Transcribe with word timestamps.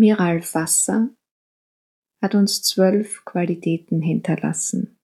Miral 0.00 0.42
Fassa 0.42 1.10
hat 2.22 2.36
uns 2.36 2.62
zwölf 2.62 3.24
Qualitäten 3.24 4.00
hinterlassen. 4.00 4.96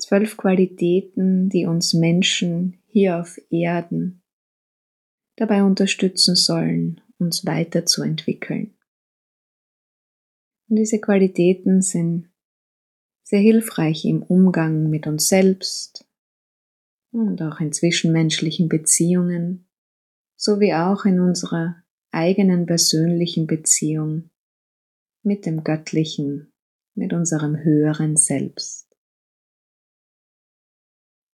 Zwölf 0.00 0.36
Qualitäten, 0.36 1.48
die 1.48 1.64
uns 1.64 1.94
Menschen 1.94 2.82
hier 2.88 3.20
auf 3.20 3.38
Erden 3.50 4.24
dabei 5.36 5.62
unterstützen 5.62 6.34
sollen, 6.34 7.00
uns 7.18 7.46
weiterzuentwickeln. 7.46 8.76
Und 10.68 10.74
diese 10.74 11.00
Qualitäten 11.00 11.80
sind 11.80 12.28
sehr 13.22 13.38
hilfreich 13.38 14.04
im 14.04 14.24
Umgang 14.24 14.90
mit 14.90 15.06
uns 15.06 15.28
selbst 15.28 16.04
und 17.12 17.40
auch 17.42 17.60
in 17.60 17.72
zwischenmenschlichen 17.72 18.68
Beziehungen, 18.68 19.68
sowie 20.34 20.74
auch 20.74 21.04
in 21.04 21.20
unserer 21.20 21.84
eigenen 22.10 22.66
persönlichen 22.66 23.46
Beziehung 23.46 24.30
mit 25.22 25.46
dem 25.46 25.64
Göttlichen, 25.64 26.52
mit 26.94 27.12
unserem 27.12 27.56
höheren 27.56 28.16
Selbst. 28.16 28.88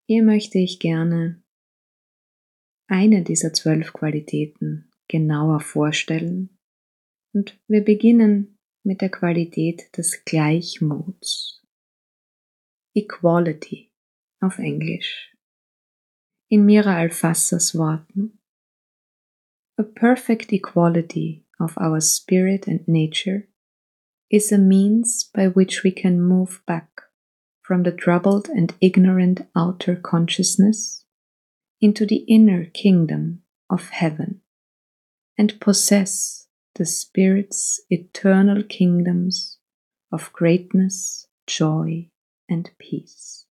Hier 0.07 0.23
möchte 0.23 0.59
ich 0.59 0.81
gerne 0.81 1.43
eine 2.87 3.23
dieser 3.23 3.53
zwölf 3.53 3.93
Qualitäten 3.93 4.91
genauer 5.09 5.61
vorstellen 5.61 6.59
und 7.33 7.59
wir 7.67 7.83
beginnen 7.83 8.59
mit 8.85 9.01
der 9.01 9.11
Qualität 9.11 9.97
des 9.97 10.25
Gleichmuts. 10.25 11.63
Equality 12.95 13.91
auf 14.41 14.59
Englisch. 14.59 15.35
In 16.49 16.65
Mira 16.65 16.97
Alfassas 16.97 17.75
Worten. 17.77 18.39
A 19.77 19.83
perfect 19.83 20.53
equality 20.53 21.45
of 21.59 21.77
our 21.79 22.01
spirit 22.01 22.69
and 22.69 22.87
nature 22.87 23.49
is 24.31 24.53
a 24.53 24.59
means 24.59 25.25
by 25.35 25.49
which 25.49 25.83
we 25.83 25.91
can 25.91 26.21
move 26.21 26.63
back 26.67 26.89
from 27.61 27.83
the 27.83 27.93
troubled 27.93 28.49
and 28.49 28.75
ignorant 28.81 29.49
outer 29.57 29.97
consciousness 29.97 31.05
into 31.81 32.07
the 32.07 32.25
inner 32.29 32.67
kingdom 32.67 33.43
of 33.69 33.89
heaven 33.89 34.41
and 35.37 35.59
possess 35.61 36.47
the 36.77 36.87
Spirit's 36.87 37.81
eternal 37.91 38.63
kingdoms 38.63 39.59
of 40.13 40.33
greatness, 40.33 41.27
joy 41.47 42.09
and 42.49 42.71
peace. 42.79 43.47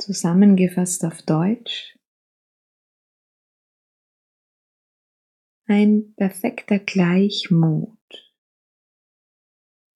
Zusammengefasst 0.00 1.04
auf 1.04 1.24
Deutsch. 1.26 1.97
Ein 5.70 6.14
perfekter 6.14 6.78
Gleichmut 6.78 7.98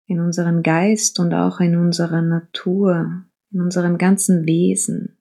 in 0.05 0.19
unserem 0.19 0.63
Geist 0.63 1.17
und 1.17 1.33
auch 1.33 1.61
in 1.61 1.77
unserer 1.77 2.21
Natur, 2.21 3.25
in 3.51 3.61
unserem 3.61 3.97
ganzen 3.97 4.45
Wesen. 4.45 5.17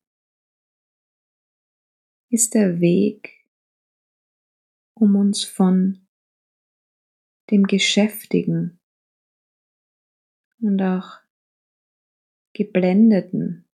Ist 2.30 2.54
der 2.54 2.80
Weg, 2.80 3.46
um 4.94 5.14
uns 5.14 5.44
von 5.44 6.08
dem 7.52 7.68
Geschäftigen 7.68 8.80
und 10.58 10.82
auch 10.82 11.20
geblendeten 12.54 13.68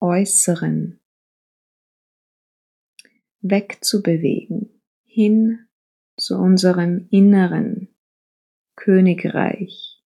Äußeren 0.00 1.00
wegzubewegen 3.40 4.73
hin 5.14 5.68
zu 6.18 6.36
unserem 6.36 7.06
inneren 7.12 7.94
Königreich. 8.74 10.02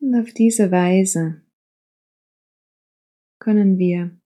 Und 0.00 0.20
auf 0.20 0.34
diese 0.34 0.70
Weise 0.70 1.42
können 3.38 3.78
wir 3.78 4.20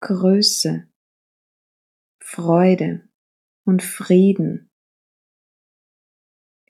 Größe, 0.00 0.88
Freude 2.20 3.08
und 3.64 3.82
Frieden 3.82 4.70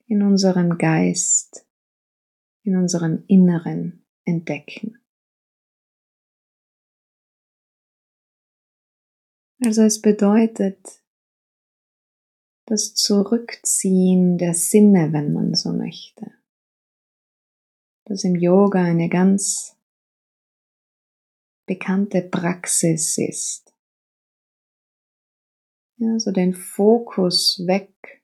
in 0.06 0.22
unserem 0.22 0.78
Geist, 0.78 1.68
in 2.62 2.76
unserem 2.76 3.24
Inneren 3.28 4.06
entdecken. 4.24 5.01
Also 9.64 9.82
es 9.82 10.00
bedeutet 10.00 11.02
das 12.66 12.94
Zurückziehen 12.94 14.38
der 14.38 14.54
Sinne, 14.54 15.12
wenn 15.12 15.32
man 15.32 15.54
so 15.54 15.72
möchte 15.72 16.32
das 18.04 18.24
im 18.24 18.36
Yoga 18.36 18.84
eine 18.84 19.08
ganz 19.08 19.78
bekannte 21.66 22.22
Praxis 22.22 23.16
ist. 23.18 23.74
Ja, 25.96 26.18
so 26.18 26.32
den 26.32 26.52
Fokus 26.52 27.62
weg 27.66 28.22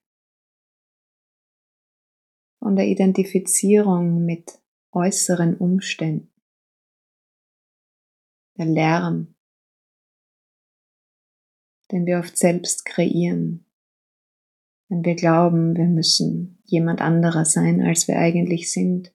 von 2.58 2.74
der 2.74 2.86
Identifizierung 2.86 4.24
mit 4.24 4.60
äußeren 4.92 5.56
Umständen. 5.56 6.32
Der 8.56 8.66
Lärm, 8.66 9.36
den 11.90 12.06
wir 12.06 12.18
oft 12.18 12.36
selbst 12.36 12.84
kreieren, 12.84 13.68
wenn 14.88 15.04
wir 15.04 15.16
glauben, 15.16 15.76
wir 15.76 15.86
müssen 15.86 16.62
jemand 16.64 17.00
anderer 17.02 17.44
sein, 17.44 17.82
als 17.82 18.08
wir 18.08 18.18
eigentlich 18.18 18.72
sind. 18.72 19.14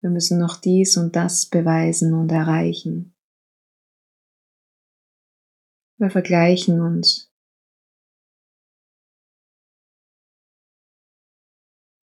Wir 0.00 0.08
müssen 0.08 0.38
noch 0.38 0.56
dies 0.56 0.96
und 0.96 1.14
das 1.14 1.46
beweisen 1.46 2.14
und 2.14 2.32
erreichen. 2.32 3.14
Wir 5.98 6.10
vergleichen 6.10 6.80
uns. 6.80 7.30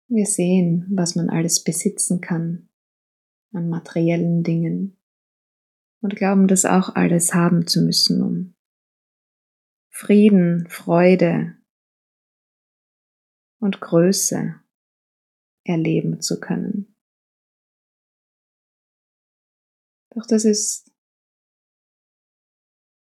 Wir 0.08 0.26
sehen, 0.26 0.88
was 0.92 1.16
man 1.16 1.30
alles 1.30 1.64
besitzen 1.64 2.20
kann 2.20 2.70
an 3.52 3.70
materiellen 3.70 4.42
Dingen 4.42 4.98
und 6.02 6.16
glauben 6.16 6.48
das 6.48 6.66
auch 6.66 6.96
alles 6.96 7.36
haben 7.36 7.68
zu 7.68 7.84
müssen, 7.84 8.22
um 8.24 8.56
Frieden, 9.96 10.68
Freude 10.70 11.56
und 13.60 13.80
Größe 13.80 14.60
erleben 15.64 16.20
zu 16.20 16.40
können. 16.40 16.96
Doch 20.16 20.26
das 20.26 20.46
ist 20.46 20.92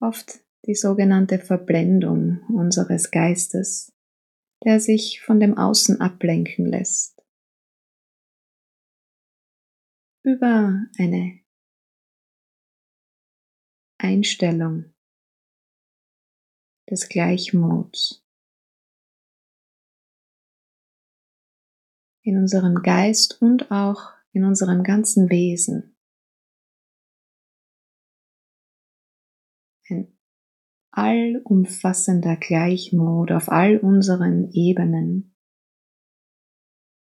oft 0.01 0.43
die 0.65 0.73
sogenannte 0.73 1.37
Verblendung 1.37 2.43
unseres 2.49 3.11
Geistes, 3.11 3.93
der 4.63 4.79
sich 4.79 5.21
von 5.21 5.39
dem 5.39 5.57
Außen 5.59 6.01
ablenken 6.01 6.65
lässt. 6.65 7.23
Über 10.23 10.87
eine 10.97 11.39
Einstellung 13.99 14.91
des 16.89 17.09
Gleichmuts 17.09 18.25
in 22.21 22.37
unserem 22.37 22.81
Geist 22.81 23.41
und 23.41 23.71
auch 23.71 24.13
in 24.31 24.43
unserem 24.43 24.83
ganzen 24.83 25.29
Wesen. 25.29 25.95
ein 29.89 30.17
allumfassender 30.91 32.35
Gleichmut 32.35 33.31
auf 33.31 33.49
all 33.49 33.77
unseren 33.77 34.51
Ebenen 34.51 35.35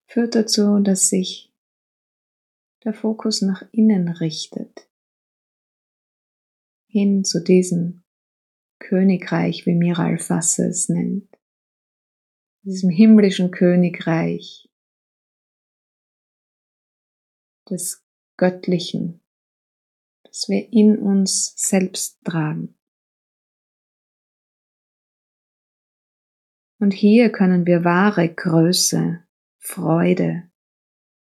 führt 0.06 0.34
dazu, 0.34 0.78
dass 0.78 1.08
sich 1.08 1.52
der 2.84 2.94
Fokus 2.94 3.42
nach 3.42 3.62
innen 3.72 4.08
richtet, 4.08 4.88
hin 6.86 7.24
zu 7.24 7.42
diesem 7.42 8.04
Königreich, 8.78 9.66
wie 9.66 9.74
Miral 9.74 10.18
Fasse 10.18 10.68
es 10.68 10.88
nennt, 10.88 11.28
diesem 12.62 12.90
himmlischen 12.90 13.50
Königreich 13.50 14.68
des 17.68 18.04
Göttlichen, 18.36 19.20
das 20.24 20.48
wir 20.48 20.72
in 20.72 20.98
uns 20.98 21.54
selbst 21.56 22.22
tragen. 22.24 22.74
Und 26.80 26.92
hier 26.92 27.30
können 27.30 27.66
wir 27.66 27.84
wahre 27.84 28.32
Größe, 28.32 29.24
Freude 29.58 30.50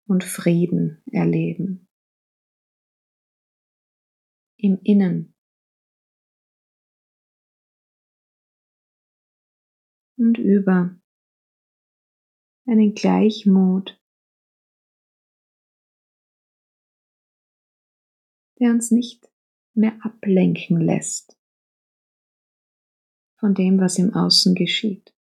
und 0.06 0.24
Frieden 0.24 1.02
erleben. 1.12 1.86
im 4.56 4.78
Innen. 4.82 5.35
Und 10.16 10.38
über 10.38 10.98
einen 12.66 12.94
Gleichmut, 12.94 14.00
der 18.58 18.70
uns 18.70 18.90
nicht 18.90 19.30
mehr 19.74 19.98
ablenken 20.02 20.80
lässt 20.80 21.36
von 23.38 23.54
dem, 23.54 23.78
was 23.78 23.98
im 23.98 24.14
Außen 24.14 24.54
geschieht. 24.54 25.14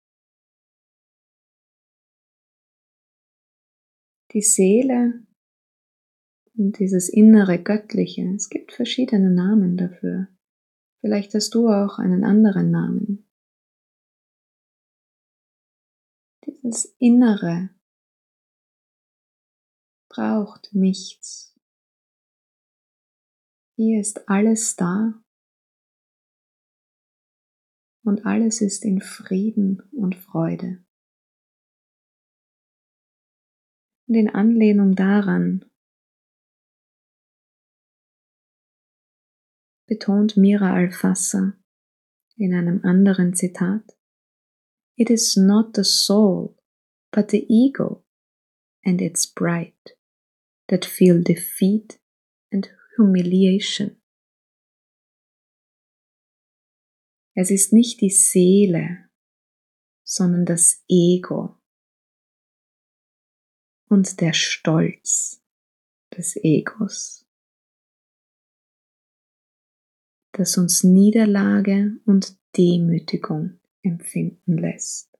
Die 4.31 4.41
Seele 4.41 5.25
und 6.57 6.79
dieses 6.79 7.09
innere 7.09 7.61
Göttliche, 7.61 8.33
es 8.35 8.49
gibt 8.49 8.71
verschiedene 8.71 9.29
Namen 9.29 9.77
dafür. 9.77 10.27
Vielleicht 11.01 11.33
hast 11.33 11.53
du 11.53 11.69
auch 11.69 11.99
einen 11.99 12.23
anderen 12.23 12.71
Namen. 12.71 13.24
Dieses 16.45 16.85
Innere 16.99 17.69
braucht 20.09 20.73
nichts. 20.73 21.55
Hier 23.75 23.99
ist 23.99 24.29
alles 24.29 24.75
da 24.75 25.21
und 28.03 28.25
alles 28.25 28.61
ist 28.61 28.85
in 28.85 29.01
Frieden 29.01 29.81
und 29.91 30.15
Freude. 30.15 30.85
Und 34.07 34.15
in 34.15 34.29
Anlehnung 34.29 34.95
daran 34.95 35.65
betont 39.87 40.37
Mira 40.37 40.73
Alfassa 40.73 41.53
in 42.37 42.53
einem 42.53 42.83
anderen 42.83 43.33
Zitat, 43.33 43.94
It 44.97 45.09
is 45.09 45.35
not 45.35 45.73
the 45.73 45.83
soul, 45.83 46.55
but 47.11 47.29
the 47.29 47.45
ego 47.49 48.03
and 48.85 49.01
its 49.01 49.25
pride 49.25 49.73
that 50.69 50.85
feel 50.85 51.21
defeat 51.21 51.99
and 52.51 52.69
humiliation. 52.97 53.97
Es 57.35 57.51
ist 57.51 57.73
nicht 57.73 57.99
die 57.99 58.09
Seele, 58.09 59.09
sondern 60.05 60.45
das 60.45 60.81
Ego 60.87 61.59
und 63.89 64.21
der 64.21 64.31
Stolz 64.31 65.41
des 66.15 66.37
Egos, 66.37 67.25
das 70.31 70.57
uns 70.57 70.85
Niederlage 70.85 71.99
und 72.05 72.37
Demütigung 72.55 73.59
empfinden 73.85 74.57
lässt. 74.57 75.15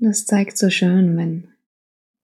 Das 0.00 0.26
zeigt 0.26 0.56
so 0.56 0.70
schön, 0.70 1.16
wenn 1.16 1.52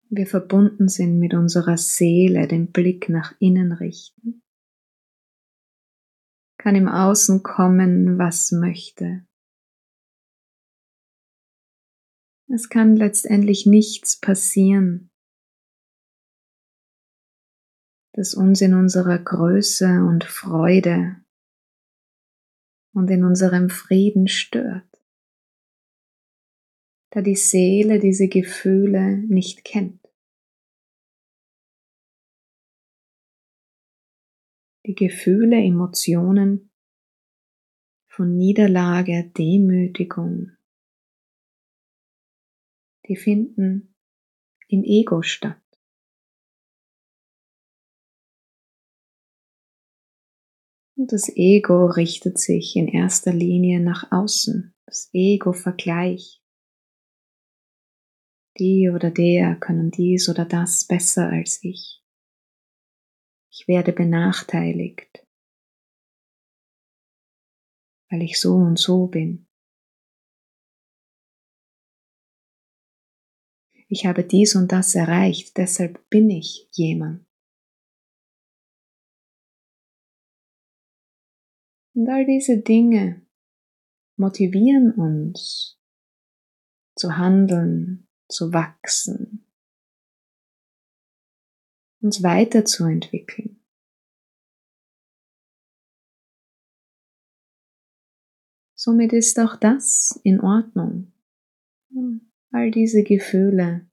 wir 0.08 0.26
verbunden 0.26 0.88
sind 0.88 1.18
mit 1.18 1.34
unserer 1.34 1.76
Seele, 1.76 2.46
den 2.46 2.70
Blick 2.70 3.08
nach 3.08 3.34
innen 3.40 3.72
richten, 3.72 4.42
kann 6.56 6.76
im 6.76 6.88
Außen 6.88 7.42
kommen, 7.42 8.16
was 8.16 8.52
möchte. 8.52 9.26
Es 12.46 12.68
kann 12.68 12.94
letztendlich 12.96 13.66
nichts 13.66 14.20
passieren, 14.20 15.10
das 18.14 18.34
uns 18.34 18.60
in 18.60 18.74
unserer 18.74 19.18
Größe 19.18 20.02
und 20.04 20.24
Freude 20.24 21.16
und 22.94 23.10
in 23.10 23.24
unserem 23.24 23.70
Frieden 23.70 24.26
stört 24.26 24.94
da 27.14 27.22
die 27.22 27.36
Seele 27.36 28.00
diese 28.00 28.26
Gefühle 28.26 29.18
nicht 29.18 29.64
kennt. 29.64 30.02
Die 34.84 34.96
Gefühle, 34.96 35.56
Emotionen 35.56 36.72
von 38.08 38.36
Niederlage, 38.36 39.30
Demütigung, 39.38 40.56
die 43.06 43.16
finden 43.16 43.94
im 44.66 44.82
Ego 44.82 45.22
statt. 45.22 45.63
Und 50.96 51.12
das 51.12 51.28
Ego 51.34 51.86
richtet 51.86 52.38
sich 52.38 52.76
in 52.76 52.88
erster 52.88 53.32
Linie 53.32 53.80
nach 53.80 54.12
außen. 54.12 54.74
Das 54.86 55.10
Ego 55.12 55.52
vergleicht 55.52 56.44
die 58.58 58.90
oder 58.94 59.10
der 59.10 59.56
können 59.56 59.90
dies 59.90 60.28
oder 60.28 60.44
das 60.44 60.86
besser 60.86 61.28
als 61.28 61.62
ich. 61.62 62.02
Ich 63.50 63.68
werde 63.68 63.92
benachteiligt, 63.92 65.26
weil 68.10 68.22
ich 68.22 68.40
so 68.40 68.54
und 68.54 68.78
so 68.78 69.06
bin. 69.06 69.46
Ich 73.88 74.06
habe 74.06 74.24
dies 74.24 74.56
und 74.56 74.72
das 74.72 74.94
erreicht, 74.94 75.56
deshalb 75.56 76.08
bin 76.10 76.30
ich 76.30 76.68
jemand. 76.72 77.23
Und 81.94 82.08
all 82.08 82.26
diese 82.26 82.58
Dinge 82.58 83.24
motivieren 84.16 84.92
uns 84.92 85.80
zu 86.96 87.16
handeln, 87.16 88.08
zu 88.28 88.52
wachsen, 88.52 89.46
uns 92.00 92.22
weiterzuentwickeln. 92.22 93.60
Somit 98.76 99.12
ist 99.12 99.38
auch 99.38 99.56
das 99.56 100.20
in 100.24 100.40
Ordnung. 100.40 101.12
All 102.50 102.70
diese 102.70 103.02
Gefühle, 103.02 103.88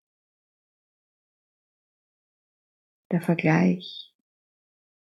der 3.11 3.21
Vergleich. 3.21 4.10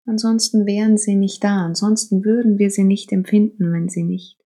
Ansonsten 0.06 0.66
wären 0.66 0.96
sie 0.98 1.16
nicht 1.16 1.42
da, 1.42 1.64
ansonsten 1.64 2.24
würden 2.24 2.58
wir 2.58 2.70
sie 2.70 2.84
nicht 2.84 3.10
empfinden, 3.10 3.72
wenn 3.72 3.88
sie 3.88 4.04
nicht 4.04 4.40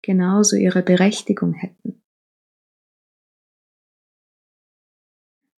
genauso 0.00 0.56
ihre 0.56 0.82
Berechtigung 0.82 1.54
hätten. 1.54 2.02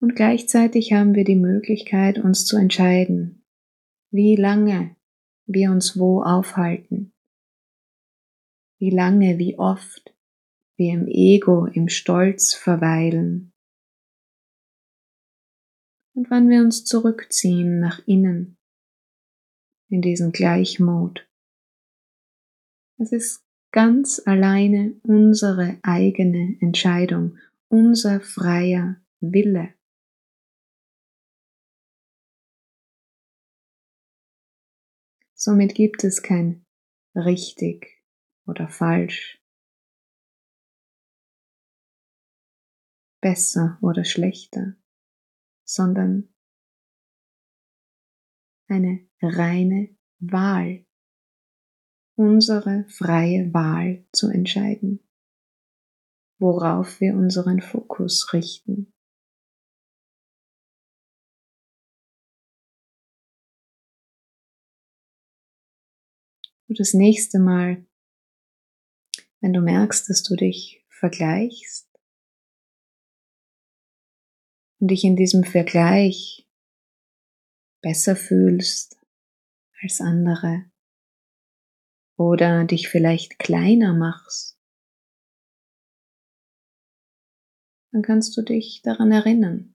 Und 0.00 0.14
gleichzeitig 0.14 0.92
haben 0.92 1.14
wir 1.14 1.25
die 1.25 1.37
Möglichkeit, 1.37 2.18
uns 2.18 2.44
zu 2.44 2.56
entscheiden, 2.56 3.44
wie 4.11 4.37
lange 4.37 4.96
wir 5.46 5.70
uns 5.70 5.99
wo 5.99 6.22
aufhalten, 6.22 7.12
wie 8.78 8.90
lange, 8.90 9.38
wie 9.38 9.58
oft 9.58 10.14
wir 10.76 10.92
im 10.92 11.06
Ego, 11.08 11.66
im 11.66 11.88
Stolz 11.88 12.54
verweilen 12.54 13.52
und 16.14 16.30
wann 16.30 16.49
wir 16.49 16.61
uns 16.61 16.84
zurückziehen 16.84 17.80
nach 17.80 18.06
innen 18.06 18.56
in 19.92 20.00
diesen 20.00 20.32
Gleichmut. 20.32 21.28
Es 22.99 23.12
ist 23.12 23.44
ganz 23.72 24.22
alleine 24.25 24.99
unsere 25.02 25.78
eigene 25.82 26.56
Entscheidung, 26.61 27.38
unser 27.68 28.20
freier 28.20 29.02
Wille. 29.20 29.75
Somit 35.34 35.75
gibt 35.75 36.04
es 36.04 36.22
kein 36.22 36.64
richtig 37.14 38.02
oder 38.46 38.68
falsch, 38.68 39.42
besser 43.20 43.78
oder 43.82 44.04
schlechter, 44.04 44.76
sondern 45.64 46.31
eine 48.73 49.07
reine 49.21 49.95
Wahl, 50.19 50.85
unsere 52.17 52.85
freie 52.88 53.52
Wahl 53.52 54.05
zu 54.12 54.29
entscheiden, 54.29 55.00
worauf 56.38 57.00
wir 57.00 57.14
unseren 57.14 57.61
Fokus 57.61 58.33
richten. 58.33 58.93
du 66.73 66.79
das 66.79 66.95
nächste 66.95 67.38
Mal, 67.38 67.87
wenn 69.41 69.52
du 69.52 69.61
merkst, 69.61 70.09
dass 70.09 70.23
du 70.23 70.37
dich 70.37 70.85
vergleichst 70.88 71.88
und 74.81 74.91
dich 74.91 75.05
in 75.05 75.17
diesem 75.17 75.45
Vergleich 75.45 76.49
besser 77.82 78.16
fühlst 78.16 78.98
als 79.82 80.00
andere 80.00 80.70
oder 82.16 82.64
dich 82.64 82.88
vielleicht 82.88 83.38
kleiner 83.38 83.92
machst, 83.92 84.58
dann 87.92 88.02
kannst 88.02 88.36
du 88.36 88.42
dich 88.42 88.80
daran 88.82 89.10
erinnern, 89.10 89.74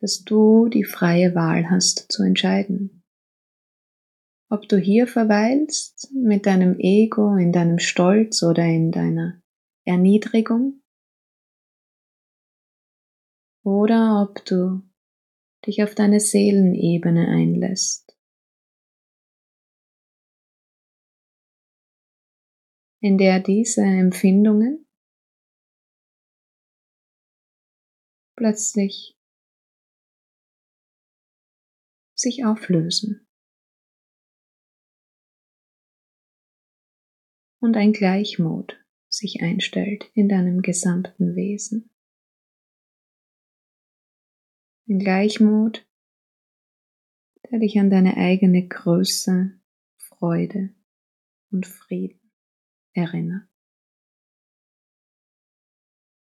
dass 0.00 0.24
du 0.24 0.68
die 0.68 0.84
freie 0.84 1.34
Wahl 1.34 1.70
hast 1.70 2.10
zu 2.10 2.22
entscheiden, 2.22 3.04
ob 4.50 4.68
du 4.68 4.78
hier 4.78 5.06
verweilst 5.06 6.10
mit 6.12 6.46
deinem 6.46 6.78
Ego, 6.78 7.36
in 7.36 7.52
deinem 7.52 7.78
Stolz 7.78 8.42
oder 8.42 8.64
in 8.64 8.90
deiner 8.90 9.42
Erniedrigung 9.84 10.82
oder 13.62 14.22
ob 14.22 14.44
du 14.46 14.87
dich 15.66 15.82
auf 15.82 15.94
deine 15.94 16.20
Seelenebene 16.20 17.28
einlässt. 17.28 18.08
in 23.00 23.16
der 23.16 23.40
diese 23.40 23.82
Empfindungen 23.82 24.86
plötzlich 28.36 29.16
sich 32.14 32.44
auflösen 32.44 33.28
und 37.60 37.76
ein 37.76 37.92
Gleichmut 37.92 38.84
sich 39.08 39.42
einstellt 39.42 40.10
in 40.14 40.28
deinem 40.28 40.62
gesamten 40.62 41.36
Wesen. 41.36 41.90
Ein 44.88 45.00
Gleichmut, 45.00 45.86
der 47.50 47.58
dich 47.58 47.78
an 47.78 47.90
deine 47.90 48.16
eigene 48.16 48.66
Größe, 48.66 49.52
Freude 49.98 50.70
und 51.50 51.66
Frieden 51.66 52.32
erinnert. 52.94 53.47